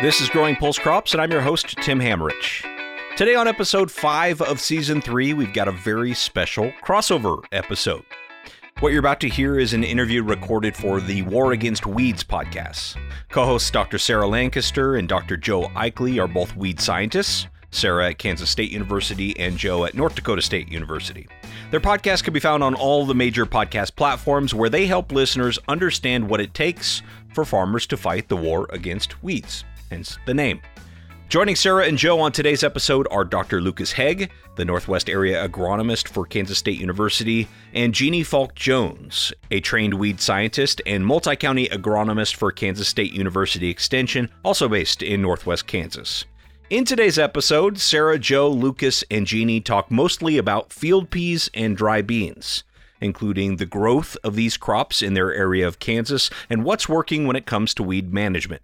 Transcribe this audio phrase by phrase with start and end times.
[0.00, 2.62] This is Growing Pulse Crops, and I'm your host, Tim Hammerich.
[3.16, 8.04] Today, on episode 5 of season 3, we've got a very special crossover episode.
[8.78, 12.96] What you're about to hear is an interview recorded for the War Against Weeds podcast.
[13.28, 13.98] Co hosts Dr.
[13.98, 15.36] Sarah Lancaster and Dr.
[15.36, 20.14] Joe Ikley are both weed scientists, Sarah at Kansas State University and Joe at North
[20.14, 21.26] Dakota State University.
[21.72, 25.58] Their podcast can be found on all the major podcast platforms where they help listeners
[25.66, 27.02] understand what it takes
[27.34, 30.60] for farmers to fight the war against weeds hence the name.
[31.28, 33.60] Joining Sarah and Joe on today's episode are Dr.
[33.60, 39.60] Lucas Haag, the Northwest Area Agronomist for Kansas State University, and Jeanne Falk Jones, a
[39.60, 45.20] trained weed scientist and multi county agronomist for Kansas State University Extension, also based in
[45.20, 46.24] Northwest Kansas.
[46.70, 52.00] In today's episode, Sarah, Joe, Lucas, and Jeanne talk mostly about field peas and dry
[52.00, 52.64] beans,
[53.02, 57.36] including the growth of these crops in their area of Kansas and what's working when
[57.36, 58.62] it comes to weed management.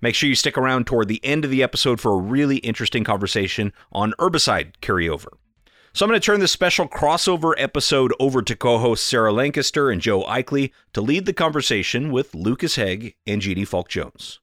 [0.00, 3.02] Make sure you stick around toward the end of the episode for a really interesting
[3.02, 5.26] conversation on herbicide carryover.
[5.92, 10.00] So I'm going to turn this special crossover episode over to co-hosts Sarah Lancaster and
[10.00, 14.38] Joe Ikley to lead the conversation with Lucas Haag and Jeanne Falk Jones.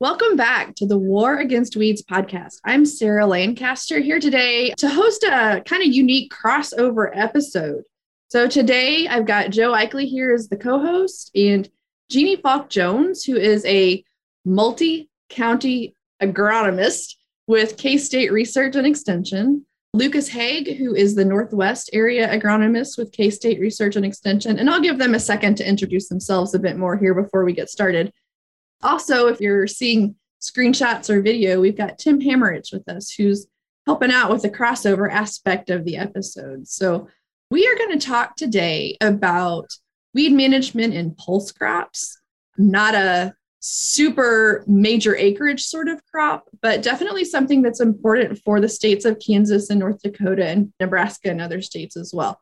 [0.00, 2.56] Welcome back to the War Against Weeds podcast.
[2.64, 7.84] I'm Sarah Lancaster here today to host a kind of unique crossover episode.
[8.26, 11.70] So today I've got Joe Ikley here as the co-host and
[12.10, 14.02] Jeanne Falk Jones, who is a
[14.44, 17.14] multi county agronomist
[17.46, 19.66] with K State Research and Extension.
[19.94, 24.58] Lucas Haag, who is the Northwest area agronomist with K State Research and Extension.
[24.58, 27.52] And I'll give them a second to introduce themselves a bit more here before we
[27.52, 28.10] get started.
[28.82, 33.46] Also, if you're seeing screenshots or video, we've got Tim Hammerich with us, who's
[33.84, 36.66] helping out with the crossover aspect of the episode.
[36.66, 37.08] So,
[37.50, 39.68] we are going to talk today about
[40.14, 42.18] weed management in pulse crops,
[42.56, 48.68] not a super major acreage sort of crop, but definitely something that's important for the
[48.68, 52.40] states of Kansas and North Dakota and Nebraska and other states as well.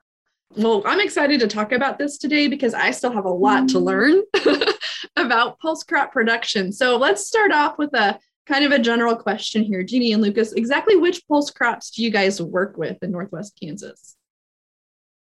[0.57, 3.77] Well, I'm excited to talk about this today because I still have a lot to
[3.77, 3.83] mm.
[3.83, 4.23] learn
[5.17, 6.73] about pulse crop production.
[6.73, 9.85] So let's start off with a kind of a general question here.
[9.85, 14.17] Jeanne and Lucas, exactly which pulse crops do you guys work with in Northwest Kansas?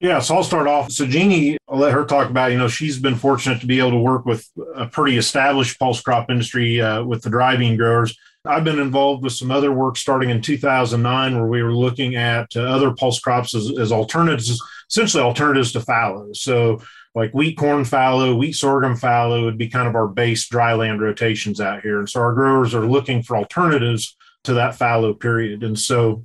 [0.01, 0.93] Yeah, so I'll start off.
[0.93, 2.53] So Jeanne, I'll let her talk about.
[2.53, 6.01] You know, she's been fortunate to be able to work with a pretty established pulse
[6.01, 8.17] crop industry uh, with the dry bean growers.
[8.45, 12.47] I've been involved with some other work starting in 2009, where we were looking at
[12.55, 16.29] uh, other pulse crops as, as alternatives, essentially alternatives to fallow.
[16.33, 16.81] So
[17.17, 21.61] like wheat corn fallow, wheat sorghum fallow would be kind of our base dryland rotations
[21.61, 21.99] out here.
[21.99, 25.65] And so our growers are looking for alternatives to that fallow period.
[25.65, 26.25] And so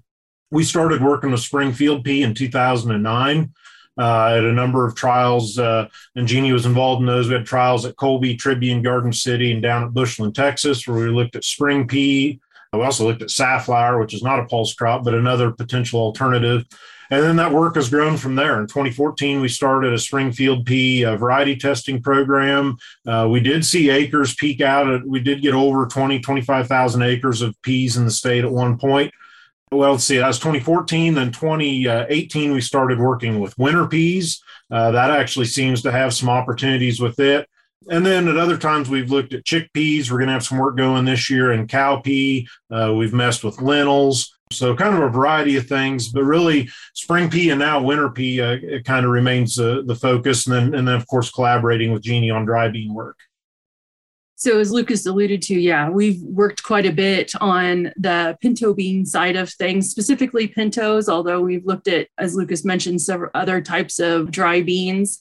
[0.51, 3.51] we started working with spring field pea in 2009
[3.97, 7.27] uh, at a number of trials, uh, and Jeanne was involved in those.
[7.27, 11.09] We had trials at Colby, Tribune, Garden City, and down at Bushland, Texas, where we
[11.09, 12.39] looked at spring pea.
[12.73, 16.65] We also looked at safflower, which is not a pulse crop, but another potential alternative.
[17.11, 18.59] And then that work has grown from there.
[18.59, 22.77] In 2014, we started a Springfield pea uh, variety testing program.
[23.05, 24.89] Uh, we did see acres peak out.
[24.89, 28.79] At, we did get over 20, 25,000 acres of peas in the state at one
[28.79, 29.13] point
[29.73, 31.13] well, let's see, that was 2014.
[31.13, 34.41] Then 2018, we started working with winter peas.
[34.71, 37.47] Uh, that actually seems to have some opportunities with it.
[37.89, 40.09] And then at other times, we've looked at chickpeas.
[40.09, 42.47] We're going to have some work going this year in cowpea.
[42.71, 44.33] Uh, we've messed with lentils.
[44.51, 48.39] So, kind of a variety of things, but really spring pea and now winter pea
[48.39, 50.47] uh, it kind of remains uh, the focus.
[50.47, 53.17] And then, and then, of course, collaborating with Jeanne on dry bean work.
[54.43, 59.05] So, as Lucas alluded to, yeah, we've worked quite a bit on the pinto bean
[59.05, 63.99] side of things, specifically pintos, although we've looked at, as Lucas mentioned, several other types
[63.99, 65.17] of dry beans.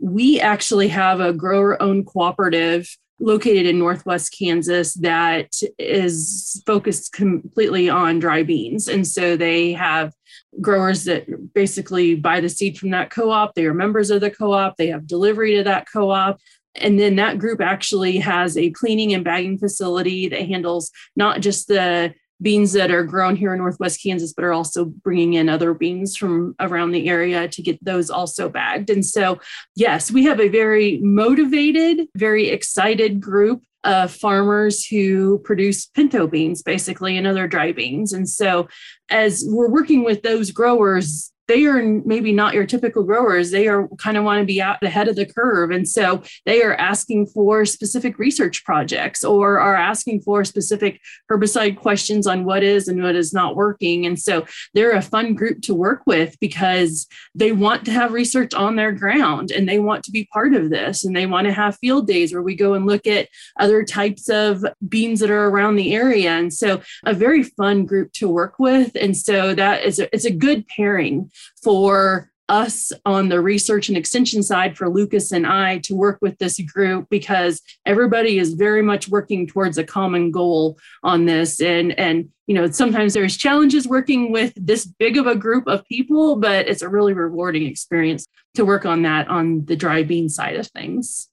[0.00, 2.88] We actually have a grower owned cooperative
[3.20, 8.88] located in Northwest Kansas that is focused completely on dry beans.
[8.88, 10.12] And so they have
[10.60, 13.54] growers that basically buy the seed from that co op.
[13.54, 16.40] They are members of the co op, they have delivery to that co op.
[16.76, 21.68] And then that group actually has a cleaning and bagging facility that handles not just
[21.68, 25.72] the beans that are grown here in Northwest Kansas, but are also bringing in other
[25.72, 28.90] beans from around the area to get those also bagged.
[28.90, 29.40] And so,
[29.76, 36.62] yes, we have a very motivated, very excited group of farmers who produce pinto beans,
[36.62, 38.12] basically, and other dry beans.
[38.12, 38.68] And so,
[39.10, 43.50] as we're working with those growers, they are maybe not your typical growers.
[43.50, 45.70] They are kind of want to be out ahead of the curve.
[45.70, 51.00] And so they are asking for specific research projects or are asking for specific
[51.30, 54.06] herbicide questions on what is and what is not working.
[54.06, 58.54] And so they're a fun group to work with because they want to have research
[58.54, 61.04] on their ground and they want to be part of this.
[61.04, 64.28] And they want to have field days where we go and look at other types
[64.28, 66.30] of beans that are around the area.
[66.30, 68.96] And so a very fun group to work with.
[68.98, 71.30] And so that is a, it's a good pairing
[71.62, 76.36] for us on the research and extension side for Lucas and I to work with
[76.38, 81.98] this group because everybody is very much working towards a common goal on this and
[81.98, 86.36] and you know sometimes there's challenges working with this big of a group of people
[86.36, 90.56] but it's a really rewarding experience to work on that on the dry bean side
[90.56, 91.28] of things.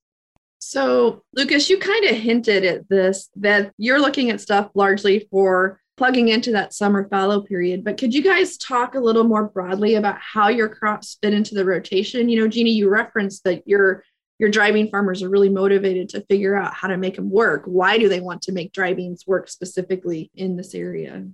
[0.60, 5.81] So, Lucas, you kind of hinted at this that you're looking at stuff largely for
[6.02, 7.84] plugging into that summer fallow period.
[7.84, 11.54] But could you guys talk a little more broadly about how your crops fit into
[11.54, 12.28] the rotation?
[12.28, 14.04] You know, Jeanne, you referenced that your
[14.40, 17.66] your dry bean farmers are really motivated to figure out how to make them work.
[17.66, 21.28] Why do they want to make dry beans work specifically in this area?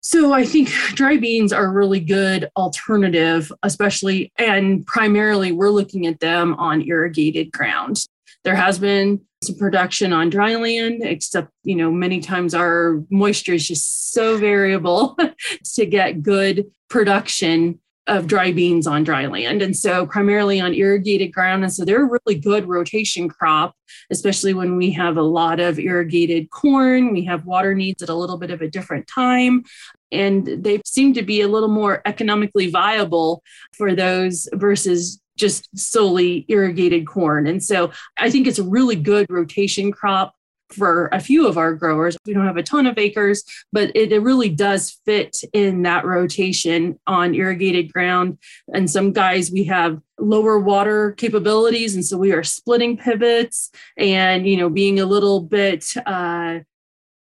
[0.00, 6.08] So I think dry beans are a really good alternative, especially and primarily we're looking
[6.08, 8.04] at them on irrigated ground.
[8.48, 13.52] There has been some production on dry land, except, you know, many times our moisture
[13.52, 15.18] is just so variable
[15.74, 19.60] to get good production of dry beans on dry land.
[19.60, 21.62] And so primarily on irrigated ground.
[21.62, 23.74] And so they're a really good rotation crop,
[24.10, 27.12] especially when we have a lot of irrigated corn.
[27.12, 29.64] We have water needs at a little bit of a different time.
[30.10, 33.42] And they seem to be a little more economically viable
[33.76, 37.46] for those versus just solely irrigated corn.
[37.46, 40.34] And so I think it's a really good rotation crop
[40.70, 42.16] for a few of our growers.
[42.26, 43.42] We don't have a ton of acres,
[43.72, 48.38] but it, it, really does fit in that rotation on irrigated ground.
[48.74, 51.94] And some guys, we have lower water capabilities.
[51.94, 56.58] And so we are splitting pivots and, you know, being a little bit uh,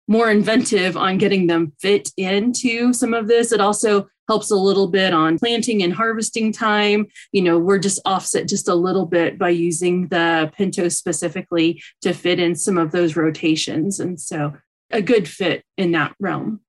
[0.06, 3.52] more inventive on getting them fit into some of this.
[3.52, 7.04] It also helps a little bit on planting and harvesting time.
[7.32, 12.12] You know, we're just offset just a little bit by using the pinto specifically to
[12.12, 13.98] fit in some of those rotations.
[13.98, 14.52] And so
[14.92, 16.60] a good fit in that realm.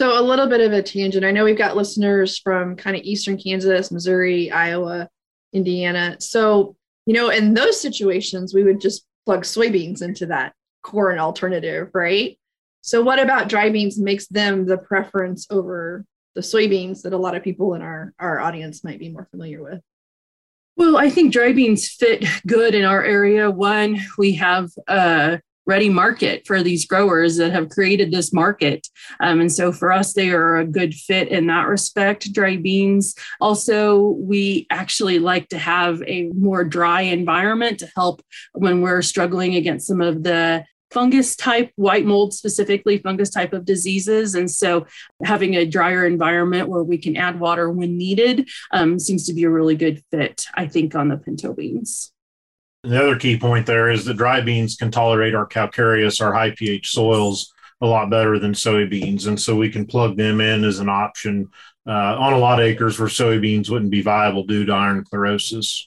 [0.00, 1.24] So a little bit of a tangent.
[1.24, 5.08] I know we've got listeners from kind of eastern Kansas, Missouri, Iowa,
[5.52, 6.16] Indiana.
[6.18, 6.74] So,
[7.06, 10.52] you know, in those situations, we would just plug soybeans into that
[10.82, 12.36] corn alternative, right?
[12.80, 16.04] So, what about dry beans makes them the preference over
[16.38, 19.60] the soybeans that a lot of people in our, our audience might be more familiar
[19.60, 19.80] with?
[20.76, 23.50] Well, I think dry beans fit good in our area.
[23.50, 28.86] One, we have a ready market for these growers that have created this market.
[29.18, 32.32] Um, and so for us, they are a good fit in that respect.
[32.32, 33.16] Dry beans.
[33.40, 39.56] Also, we actually like to have a more dry environment to help when we're struggling
[39.56, 44.34] against some of the fungus type, white mold specifically, fungus type of diseases.
[44.34, 44.86] And so
[45.24, 49.44] having a drier environment where we can add water when needed um, seems to be
[49.44, 52.12] a really good fit, I think, on the pinto beans.
[52.84, 56.52] The other key point there is that dry beans can tolerate our calcareous, our high
[56.52, 59.26] pH soils a lot better than soybeans.
[59.26, 61.48] And so we can plug them in as an option
[61.86, 65.86] uh, on a lot of acres where soybeans wouldn't be viable due to iron chlorosis.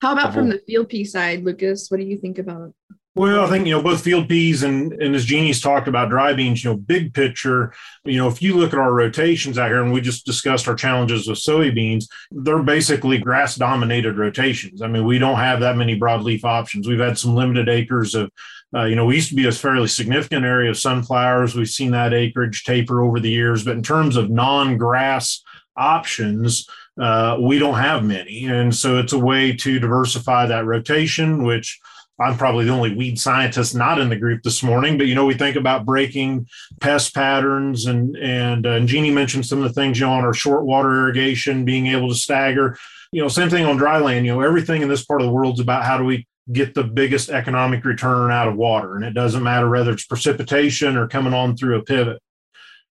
[0.00, 1.88] How about from the field pea side, Lucas?
[1.88, 2.74] What do you think about
[3.14, 6.32] well, I think you know both field peas and and as Jeanne's talked about dry
[6.32, 6.64] beans.
[6.64, 7.74] You know, big picture.
[8.04, 10.74] You know, if you look at our rotations out here, and we just discussed our
[10.74, 14.80] challenges with soybeans, they're basically grass dominated rotations.
[14.80, 16.88] I mean, we don't have that many broadleaf options.
[16.88, 18.30] We've had some limited acres of.
[18.74, 21.54] Uh, you know, we used to be a fairly significant area of sunflowers.
[21.54, 25.42] We've seen that acreage taper over the years, but in terms of non-grass
[25.76, 26.66] options,
[26.98, 31.78] uh, we don't have many, and so it's a way to diversify that rotation, which
[32.20, 35.24] I'm probably the only weed scientist not in the group this morning, but you know,
[35.24, 36.46] we think about breaking
[36.80, 40.24] pest patterns and and, uh, and Jeanne mentioned some of the things you know on
[40.24, 42.76] our short water irrigation, being able to stagger.
[43.12, 44.26] You know, same thing on dry land.
[44.26, 46.74] You know, everything in this part of the world is about how do we get
[46.74, 51.08] the biggest economic return out of water, and it doesn't matter whether it's precipitation or
[51.08, 52.20] coming on through a pivot.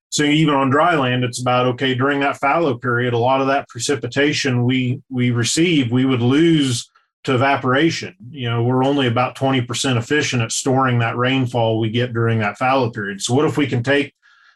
[0.10, 3.48] So even on dry land, it's about okay during that fallow period, a lot of
[3.48, 6.90] that precipitation we we receive, we would lose
[7.24, 8.16] to evaporation.
[8.32, 12.58] You know, we're only about 20% efficient at storing that rainfall we get during that
[12.58, 13.22] fallow period.
[13.22, 14.14] So what if we can take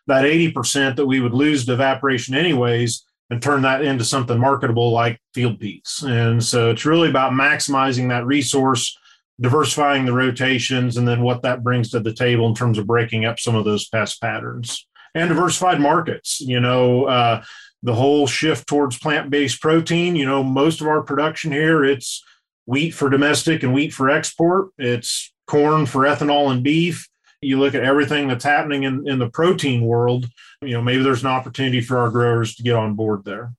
[0.08, 4.92] that 80% that we would lose to evaporation anyways and turn that into something marketable
[4.92, 6.04] like field peas?
[6.08, 8.98] And so it's really about maximizing that resource,
[9.40, 13.26] diversifying the rotations, and then what that brings to the table in terms of breaking
[13.26, 16.42] up some of those pest patterns and diversified markets.
[16.42, 17.44] You know, uh,
[17.84, 20.16] the whole shift towards plant-based protein.
[20.16, 22.24] You know, most of our production here, it's
[22.66, 24.70] wheat for domestic and wheat for export.
[24.78, 27.08] It's corn for ethanol and beef.
[27.42, 30.28] You look at everything that's happening in, in the protein world,
[30.62, 33.54] you know, maybe there's an opportunity for our growers to get on board there.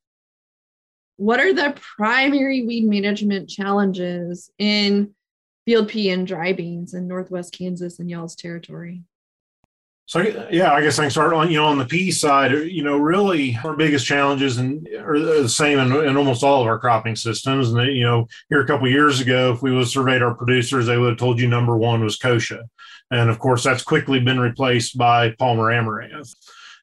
[1.18, 5.14] What are the primary weed management challenges in
[5.64, 9.02] field pea and dry beans in Northwest Kansas and y'all's territory?
[10.06, 10.20] So
[10.50, 12.52] yeah, I guess I can start on you know on the pea side.
[12.52, 16.68] You know, really our biggest challenges and are the same in, in almost all of
[16.68, 17.70] our cropping systems.
[17.70, 20.34] And they, you know, here a couple years ago, if we would have surveyed our
[20.34, 22.62] producers, they would have told you number one was kochia,
[23.10, 26.34] and of course that's quickly been replaced by Palmer amaranth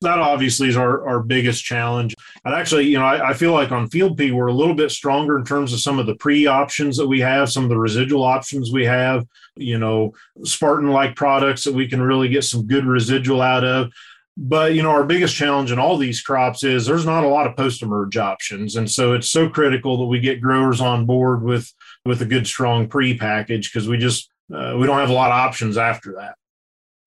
[0.03, 2.15] that obviously is our, our biggest challenge.
[2.45, 4.91] And actually, you know, I, I, feel like on field pea, we're a little bit
[4.91, 7.77] stronger in terms of some of the pre options that we have, some of the
[7.77, 12.67] residual options we have, you know, Spartan like products that we can really get some
[12.67, 13.91] good residual out of.
[14.35, 17.45] But, you know, our biggest challenge in all these crops is there's not a lot
[17.45, 18.75] of post emerge options.
[18.75, 21.71] And so it's so critical that we get growers on board with,
[22.03, 25.31] with a good, strong pre package because we just, uh, we don't have a lot
[25.31, 26.35] of options after that.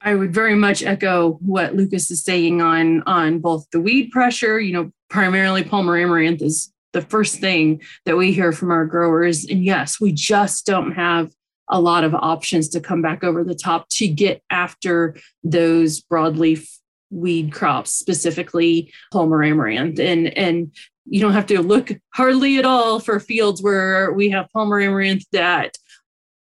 [0.07, 4.61] I would very much echo what Lucas is saying on on both the weed pressure.
[4.61, 9.45] You know, primarily Palmer amaranth is the first thing that we hear from our growers,
[9.45, 11.33] and yes, we just don't have
[11.69, 16.71] a lot of options to come back over the top to get after those broadleaf
[17.11, 20.71] weed crops, specifically Palmer amaranth, and and
[21.05, 25.25] you don't have to look hardly at all for fields where we have Palmer amaranth
[25.33, 25.77] that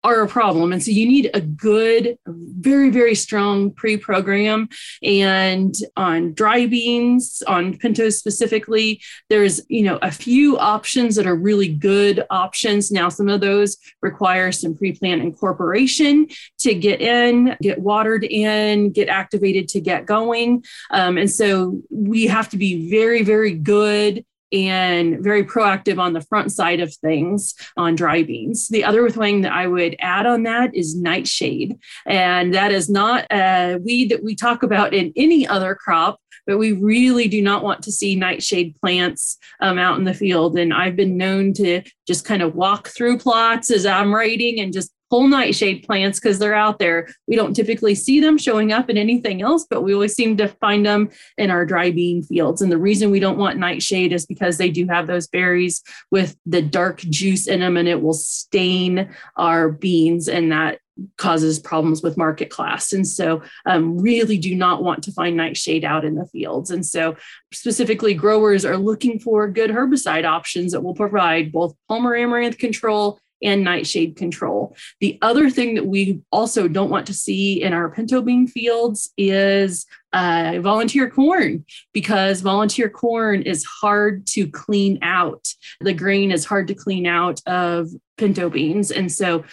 [0.04, 0.72] are a problem.
[0.72, 4.68] And so you need a good, very, very strong pre program.
[5.02, 11.34] And on dry beans, on pintos specifically, there's, you know, a few options that are
[11.34, 12.92] really good options.
[12.92, 18.92] Now, some of those require some pre plant incorporation to get in, get watered in,
[18.92, 20.64] get activated to get going.
[20.90, 26.20] Um, and so we have to be very, very good and very proactive on the
[26.20, 28.68] front side of things on dry beans.
[28.68, 31.76] The other thing that I would add on that is nightshade.
[32.06, 36.58] And that is not a weed that we talk about in any other crop, but
[36.58, 40.56] we really do not want to see nightshade plants um, out in the field.
[40.56, 44.72] And I've been known to just kind of walk through plots as I'm writing and
[44.72, 47.08] just pull nightshade plants because they're out there.
[47.26, 50.48] We don't typically see them showing up in anything else, but we always seem to
[50.48, 52.62] find them in our dry bean fields.
[52.62, 56.36] And the reason we don't want nightshade is because they do have those berries with
[56.46, 60.78] the dark juice in them and it will stain our beans and that
[61.16, 62.92] causes problems with market class.
[62.92, 66.70] And so, um, really do not want to find nightshade out in the fields.
[66.70, 67.16] And so,
[67.52, 73.18] specifically, growers are looking for good herbicide options that will provide both Palmer amaranth control
[73.44, 74.76] and nightshade control.
[75.00, 79.12] The other thing that we also don't want to see in our pinto bean fields
[79.16, 85.46] is uh, volunteer corn because volunteer corn is hard to clean out.
[85.80, 88.90] The grain is hard to clean out of pinto beans.
[88.90, 89.44] And so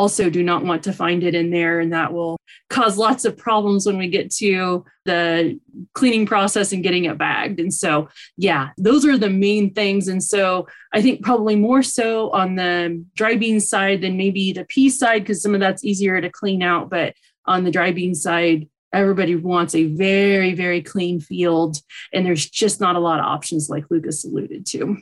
[0.00, 2.38] also do not want to find it in there and that will
[2.70, 5.60] cause lots of problems when we get to the
[5.92, 7.60] cleaning process and getting it bagged.
[7.60, 10.08] And so yeah those are the main things.
[10.08, 14.64] And so i think probably more so on the dry bean side than maybe the
[14.64, 16.88] pea side because some of that's easier to clean out.
[16.88, 17.14] But
[17.44, 21.76] on the dry bean side everybody wants a very very clean field
[22.14, 24.96] and there's just not a lot of options like lucas alluded to.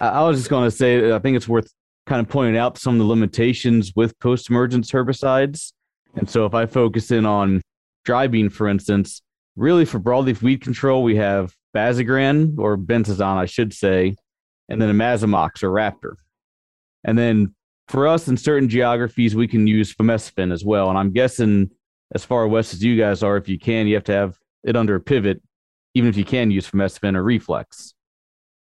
[0.00, 1.72] I was just going to say, I think it's worth
[2.08, 5.72] kind of pointed out some of the limitations with post emergence herbicides.
[6.14, 7.60] And so if I focus in on
[8.04, 9.20] dry bean, for instance,
[9.56, 14.16] really for broadleaf weed control, we have Basagran or Bentazon, I should say,
[14.68, 16.14] and then Imazamox or Raptor.
[17.04, 17.54] And then
[17.88, 20.88] for us in certain geographies, we can use fomesafen as well.
[20.88, 21.70] And I'm guessing
[22.14, 24.76] as far west as you guys are, if you can, you have to have it
[24.76, 25.42] under a pivot,
[25.94, 27.94] even if you can use fomesafen or Reflex.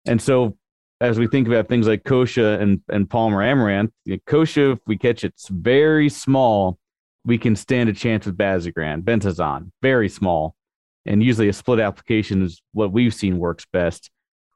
[0.07, 0.58] And so
[1.01, 3.93] as we think about things like kochia and, and Palmer amaranth,
[4.27, 6.79] kochia, if we catch it very small,
[7.25, 10.55] we can stand a chance with Basagran, Bentazon, very small.
[11.07, 14.11] And usually a split application is what we've seen works best.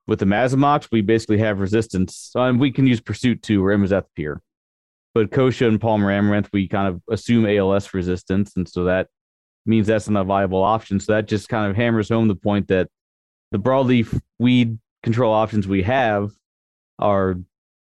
[0.06, 3.70] With the Imazamox, we basically have resistance, uh, and we can use Pursuit 2 or
[3.70, 4.38] Imazethapyr.
[5.14, 9.08] But kochia and Palmer amaranth, we kind of assume ALS resistance, and so that
[9.64, 10.98] means that's not a viable option.
[10.98, 12.88] So that just kind of hammers home the point that
[13.52, 16.30] the broadleaf weed control options we have
[16.98, 17.36] are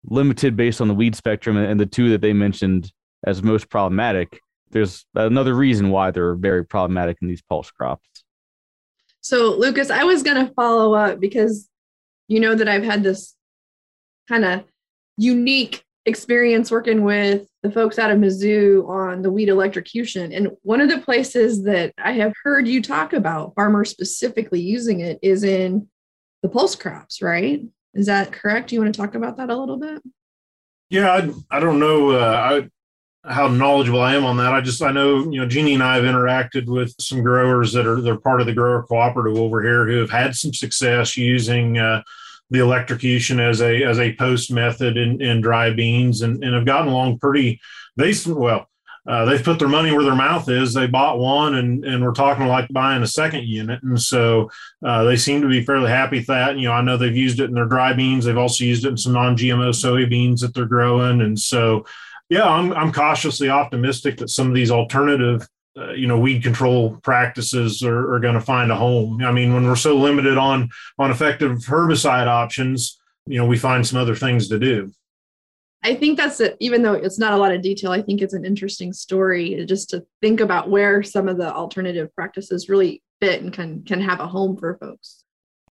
[0.08, 2.92] limited based on the weed spectrum and the two that they mentioned
[3.26, 4.40] as most problematic.
[4.72, 8.08] There's another reason why they're very problematic in these pulse crops.
[9.22, 11.68] So lucas i was going to follow up because
[12.28, 13.36] you know that i've had this
[14.28, 14.64] kind of
[15.18, 20.32] unique experience working with the folks out of mizzou on the weed electrocution.
[20.32, 25.00] And one of the places that i have heard you talk about farmers specifically using
[25.00, 25.88] it is in
[26.46, 27.62] the pulse crops, right?
[27.96, 28.70] Is that correct?
[28.70, 30.04] Do you want to talk about that a little bit?
[30.92, 32.68] Yeah, I, I don't know uh,
[33.24, 34.54] I, how knowledgeable I am on that.
[34.54, 37.88] I just I know you know Jeanne and I have interacted with some growers that
[37.88, 41.80] are they're part of the grower cooperative over here who have had some success using
[41.80, 42.04] uh,
[42.52, 46.66] the electrocution as a as a post method in, in dry beans and, and have
[46.66, 47.60] gotten along pretty.
[47.98, 48.70] They well
[49.08, 50.74] uh, they've put their money where their mouth is.
[50.74, 54.50] They bought one, and and we're talking like buying a second unit, and so
[54.84, 56.58] uh, they seem to be fairly happy with that.
[56.58, 58.26] You know, I know they've used it in their dry beans.
[58.26, 61.86] They've also used it in some non-GMO soybeans that they're growing, and so
[62.30, 65.48] yeah, I'm I'm cautiously optimistic that some of these alternative.
[65.78, 69.22] Uh, you know, weed control practices are, are going to find a home.
[69.22, 72.98] I mean, when we're so limited on on effective herbicide options,
[73.28, 74.94] you know, we find some other things to do.
[75.86, 76.58] I think that's it.
[76.60, 79.92] Even though it's not a lot of detail, I think it's an interesting story just
[79.92, 84.20] to think about where some of the alternative practices really fit and can can have
[84.20, 85.24] a home for folks.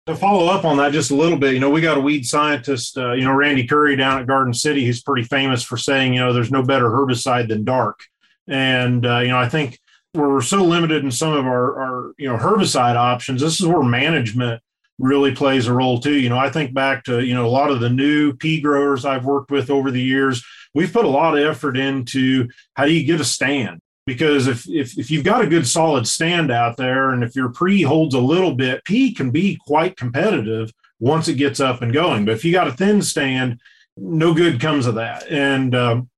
[0.07, 2.27] To follow up on that just a little bit, you know, we got a weed
[2.27, 4.85] scientist, uh, you know, Randy Currie down at Garden City.
[4.85, 8.01] who's pretty famous for saying, you know, there's no better herbicide than dark.
[8.49, 9.79] And uh, you know, I think
[10.13, 13.41] we're so limited in some of our, our you know herbicide options.
[13.41, 14.61] This is where management
[15.01, 16.15] really plays a role too.
[16.15, 19.05] You know, I think back to, you know, a lot of the new pea growers
[19.05, 20.45] I've worked with over the years.
[20.75, 23.81] We've put a lot of effort into how do you get a stand?
[24.07, 27.51] Because if, if, if you've got a good solid stand out there and if your
[27.51, 31.93] pre holds a little bit, pea can be quite competitive once it gets up and
[31.93, 32.25] going.
[32.25, 33.61] But if you got a thin stand,
[33.97, 35.27] no good comes of that.
[35.29, 36.11] And, um,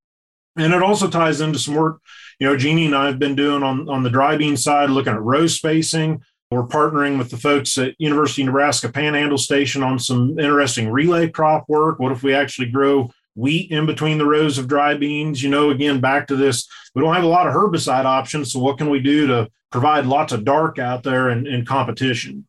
[0.56, 2.00] and it also ties into some work,
[2.38, 5.12] you know, Jeanne and I have been doing on, on the dry bean side, looking
[5.12, 6.22] at row spacing,
[6.52, 11.28] we're partnering with the folks at University of Nebraska Panhandle Station on some interesting relay
[11.28, 11.98] crop work.
[11.98, 15.42] What if we actually grow wheat in between the rows of dry beans?
[15.42, 18.52] You know, again, back to this, we don't have a lot of herbicide options.
[18.52, 22.46] So, what can we do to provide lots of dark out there in competition?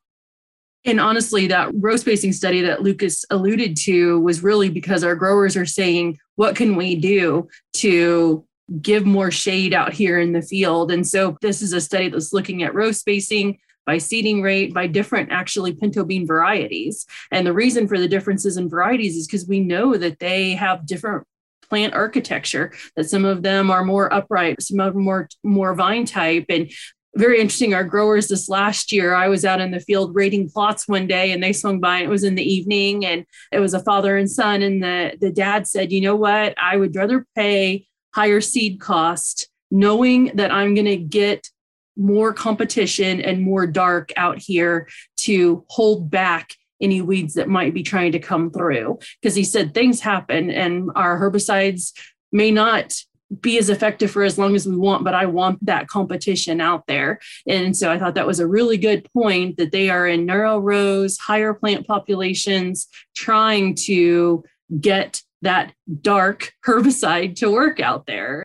[0.86, 5.56] And honestly, that row spacing study that Lucas alluded to was really because our growers
[5.56, 8.46] are saying, what can we do to
[8.82, 10.92] give more shade out here in the field?
[10.92, 14.88] And so this is a study that's looking at row spacing, by seeding rate, by
[14.88, 17.06] different actually pinto bean varieties.
[17.32, 20.86] And the reason for the differences in varieties is because we know that they have
[20.86, 21.26] different
[21.70, 26.06] plant architecture, that some of them are more upright, some of them more, more vine
[26.06, 26.46] type.
[26.50, 26.72] And
[27.16, 27.74] very interesting.
[27.74, 31.32] Our growers this last year, I was out in the field rating plots one day
[31.32, 34.18] and they swung by and it was in the evening and it was a father
[34.18, 34.64] and son.
[34.64, 36.56] And the, the dad said, you know what?
[36.58, 41.50] I would rather pay higher seed cost knowing that I'm going to get
[41.96, 47.84] more competition and more dark out here to hold back any weeds that might be
[47.84, 49.00] trying to come through.
[49.22, 51.94] Because he said things happen and our herbicides
[52.32, 52.94] may not
[53.42, 56.86] be as effective for as long as we want, but I want that competition out
[56.88, 57.20] there.
[57.48, 60.60] And so I thought that was a really good point that they are in narrow
[60.60, 64.44] rows, higher plant populations, trying to
[64.80, 68.44] get that dark herbicide to work out there.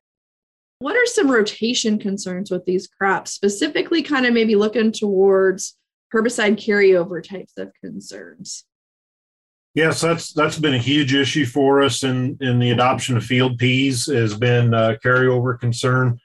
[0.80, 5.76] What are some rotation concerns with these crops, specifically, kind of maybe looking towards
[6.14, 8.64] herbicide carryover types of concerns?
[9.74, 13.58] Yes, that's that's been a huge issue for us in in the adoption of field
[13.58, 16.18] peas has been a carryover concern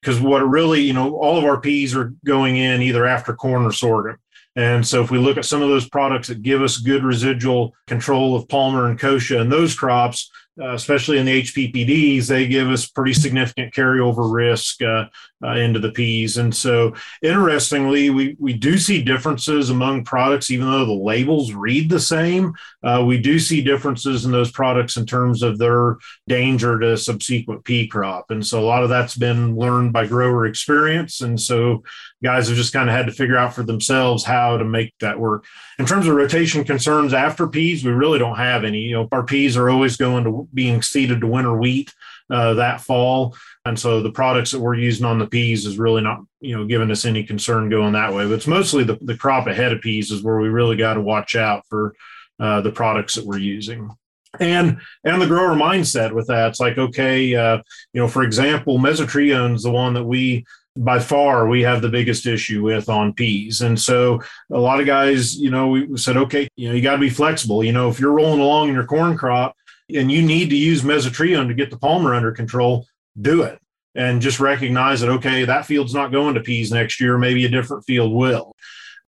[0.00, 3.64] because what really you know all of our peas are going in either after corn
[3.64, 4.16] or sorghum.
[4.56, 7.72] And so if we look at some of those products that give us good residual
[7.86, 12.68] control of Palmer and Kochia and those crops, uh, especially in the HPPDs, they give
[12.68, 14.82] us pretty significant carryover risk.
[14.82, 15.06] Uh,
[15.42, 16.36] uh, into the peas.
[16.36, 21.88] And so, interestingly, we, we do see differences among products, even though the labels read
[21.88, 22.52] the same.
[22.82, 25.96] Uh, we do see differences in those products in terms of their
[26.28, 28.30] danger to subsequent pea crop.
[28.30, 31.20] And so, a lot of that's been learned by grower experience.
[31.20, 31.82] And so,
[32.22, 35.18] guys have just kind of had to figure out for themselves how to make that
[35.18, 35.44] work.
[35.78, 38.80] In terms of rotation concerns after peas, we really don't have any.
[38.80, 41.94] You know, our peas are always going to being seeded to winter wheat
[42.30, 43.36] uh, that fall.
[43.64, 46.64] And so the products that we're using on the peas is really not, you know,
[46.64, 48.24] giving us any concern going that way.
[48.26, 51.00] But it's mostly the, the crop ahead of peas is where we really got to
[51.00, 51.94] watch out for
[52.38, 53.90] uh, the products that we're using.
[54.38, 57.58] And and the grower mindset with that, it's like okay, uh,
[57.92, 61.88] you know, for example, mesotrione is the one that we by far we have the
[61.88, 63.60] biggest issue with on peas.
[63.60, 66.92] And so a lot of guys, you know, we said, okay, you know, you got
[66.92, 67.64] to be flexible.
[67.64, 69.56] You know, if you're rolling along in your corn crop
[69.96, 72.86] and you need to use mesotrione to get the palmer under control,
[73.20, 73.58] do it.
[73.94, 77.18] And just recognize that, okay, that field's not going to peas next year.
[77.18, 78.54] Maybe a different field will.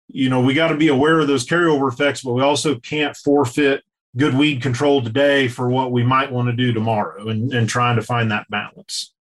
[0.08, 3.16] You know, we got to be aware of those carryover effects, but we also can't
[3.16, 3.84] forfeit
[4.16, 7.96] good weed control today for what we might want to do tomorrow and, and trying
[7.96, 9.12] to find that balance.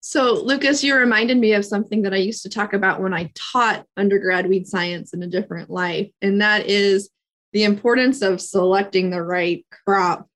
[0.00, 3.30] So, Lucas, you reminded me of something that I used to talk about when I
[3.34, 7.10] taught undergrad weed science in a different life, and that is
[7.52, 10.26] the importance of selecting the right crop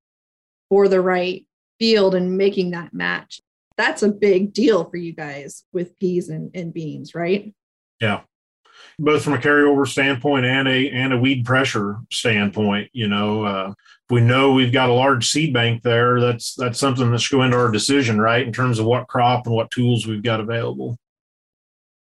[0.73, 1.45] for the right
[1.77, 3.39] field and making that match.
[3.77, 7.53] That's a big deal for you guys with peas and, and beans, right?
[8.01, 8.21] Yeah.
[8.97, 13.69] Both from a carryover standpoint and a and a weed pressure standpoint, you know, uh,
[13.69, 17.35] if we know we've got a large seed bank there, that's that's something that's should
[17.35, 20.39] go into our decision, right, in terms of what crop and what tools we've got
[20.39, 20.97] available.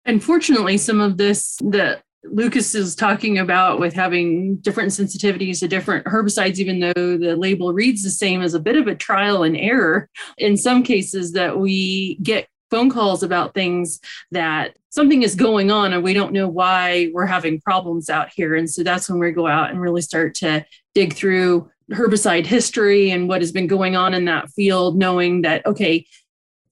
[0.05, 5.67] And fortunately, some of this that Lucas is talking about with having different sensitivities to
[5.67, 9.43] different herbicides, even though the label reads the same, is a bit of a trial
[9.43, 13.99] and error in some cases that we get phone calls about things
[14.31, 18.55] that something is going on and we don't know why we're having problems out here.
[18.55, 23.11] And so that's when we go out and really start to dig through herbicide history
[23.11, 26.07] and what has been going on in that field, knowing that, okay,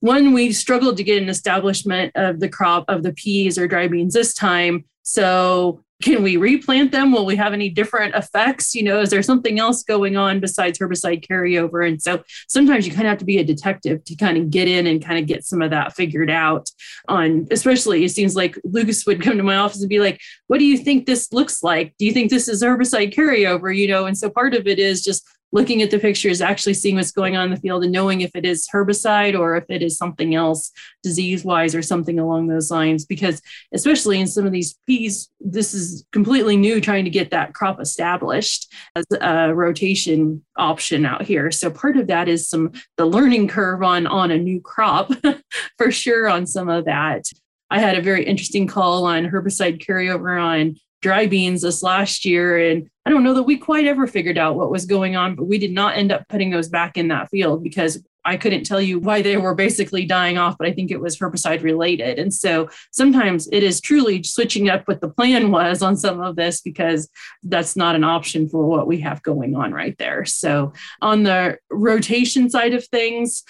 [0.02, 3.88] one, we struggled to get an establishment of the crop of the peas or dry
[3.88, 4.86] beans this time.
[5.04, 7.12] So can we replant them?
[7.12, 8.74] Will we have any different effects?
[8.74, 11.88] You know, is there something else going on besides herbicide carryover?
[11.88, 14.68] And so sometimes you kind of have to be a detective to kind of get
[14.68, 16.70] in and kind of get some of that figured out.
[17.08, 20.58] On especially, it seems like Lucas would come to my office and be like, "What
[20.58, 21.94] do you think this looks like?
[22.00, 25.04] Do you think this is herbicide carryover?" You know, and so part of it is
[25.04, 28.22] just looking at the pictures, actually seeing what's going on in the field and knowing
[28.22, 30.72] if it is herbicide or if it is something else
[31.04, 33.06] disease wise or something along those lines.
[33.06, 33.42] Because,
[33.74, 37.80] especially in some of these peas, this is completely new trying to get that crop
[37.80, 41.52] established as a rotation option out here.
[41.52, 45.12] So, part of that is some the learning curve on, on a new crop
[45.78, 47.26] for sure on some of that.
[47.72, 52.60] I had a very interesting call on herbicide carryover on dry beans this last year.
[52.60, 55.46] And I don't know that we quite ever figured out what was going on, but
[55.46, 58.80] we did not end up putting those back in that field because I couldn't tell
[58.80, 62.20] you why they were basically dying off, but I think it was herbicide related.
[62.20, 66.36] And so sometimes it is truly switching up what the plan was on some of
[66.36, 67.10] this because
[67.42, 70.26] that's not an option for what we have going on right there.
[70.26, 73.44] So on the rotation side of things,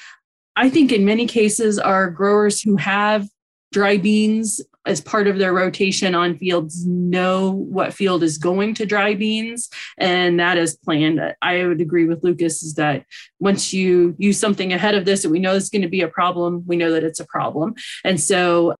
[0.55, 3.27] I think in many cases, our growers who have
[3.71, 8.85] dry beans as part of their rotation on fields know what field is going to
[8.85, 11.21] dry beans and that is planned.
[11.41, 13.05] I would agree with lucas is that
[13.39, 16.07] once you use something ahead of this and we know it's going to be a
[16.07, 17.75] problem we know that it's a problem.
[18.03, 18.75] And so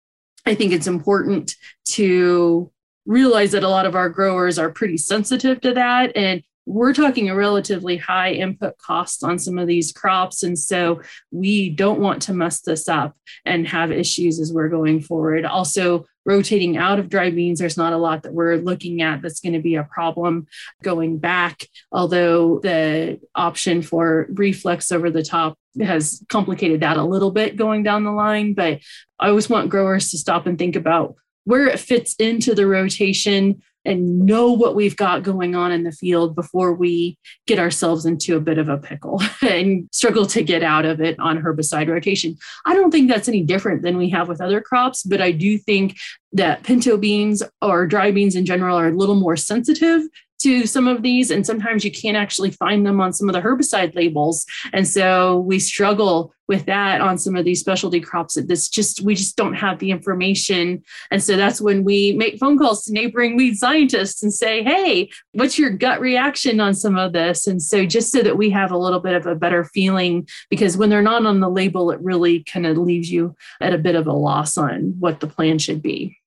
[0.45, 2.71] i think it's important to
[3.05, 7.29] realize that a lot of our growers are pretty sensitive to that and we're talking
[7.29, 10.43] a relatively high input cost on some of these crops.
[10.43, 15.01] And so we don't want to mess this up and have issues as we're going
[15.01, 15.45] forward.
[15.45, 19.39] Also, rotating out of dry beans, there's not a lot that we're looking at that's
[19.39, 20.45] going to be a problem
[20.83, 27.31] going back, although the option for reflex over the top has complicated that a little
[27.31, 28.53] bit going down the line.
[28.53, 28.81] But
[29.19, 33.63] I always want growers to stop and think about where it fits into the rotation
[33.85, 37.17] and know what we've got going on in the field before we
[37.47, 41.19] get ourselves into a bit of a pickle and struggle to get out of it
[41.19, 42.37] on herbicide rotation.
[42.65, 45.57] I don't think that's any different than we have with other crops, but I do
[45.57, 45.97] think
[46.33, 50.03] that pinto beans or dry beans in general are a little more sensitive
[50.41, 53.41] to some of these and sometimes you can't actually find them on some of the
[53.41, 54.45] herbicide labels.
[54.73, 58.33] And so we struggle with that on some of these specialty crops.
[58.33, 60.83] That this just we just don't have the information.
[61.09, 65.09] And so that's when we make phone calls to neighboring weed scientists and say hey
[65.31, 67.47] what's your gut reaction on some of this?
[67.47, 70.77] And so just so that we have a little bit of a better feeling because
[70.77, 73.95] when they're not on the label it really kind of leaves you at a bit
[73.95, 76.20] of a loss on what the plan should be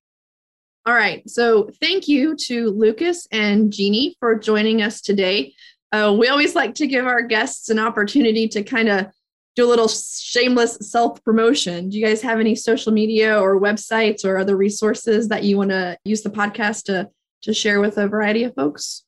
[0.85, 1.27] all right.
[1.27, 5.55] So thank you to Lucas and Jeanne for joining us today.
[5.91, 9.07] Uh, we always like to give our guests an opportunity to kind of
[9.55, 11.89] do a little shameless self promotion.
[11.89, 15.71] Do you guys have any social media or websites or other resources that you want
[15.71, 17.09] to use the podcast to,
[17.43, 19.03] to share with a variety of folks?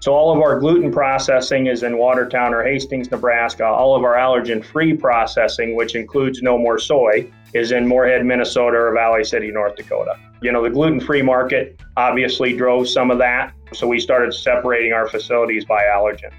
[0.00, 3.64] So all of our gluten processing is in watertown or hastings nebraska.
[3.64, 8.76] All of our allergen free processing which includes no more soy is in moorhead minnesota
[8.76, 10.18] or valley city north dakota.
[10.42, 14.92] You know the gluten free market obviously drove some of that so we started separating
[14.92, 16.32] our facilities by allergen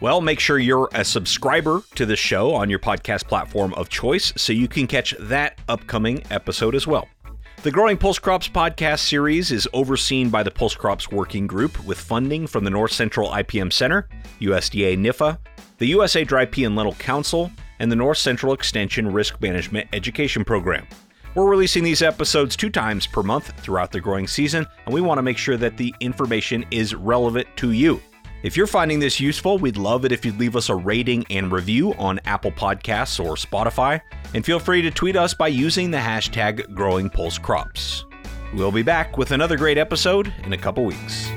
[0.00, 4.32] well, make sure you're a subscriber to the show on your podcast platform of choice
[4.36, 7.08] so you can catch that upcoming episode as well.
[7.62, 11.98] The Growing Pulse Crops podcast series is overseen by the Pulse Crops Working Group with
[11.98, 14.08] funding from the North Central IPM Center,
[14.40, 15.38] USDA NIFA,
[15.78, 20.44] the USA Dry Pea and Lentil Council, and the North Central Extension Risk Management Education
[20.44, 20.86] Program.
[21.34, 25.18] We're releasing these episodes two times per month throughout the growing season, and we want
[25.18, 28.00] to make sure that the information is relevant to you.
[28.44, 31.50] If you're finding this useful, we'd love it if you'd leave us a rating and
[31.50, 34.02] review on Apple Podcasts or Spotify,
[34.34, 38.04] and feel free to tweet us by using the hashtag GrowingPulseCrops.
[38.52, 41.30] We'll be back with another great episode in a couple weeks.